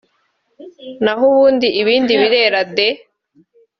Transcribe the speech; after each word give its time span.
naho 1.03 1.23
ubundi 1.31 1.67
ibindi 1.81 2.11
birera 2.21 2.59
dede 2.75 2.87